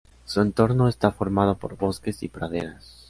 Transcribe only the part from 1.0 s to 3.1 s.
formado por bosques y praderas.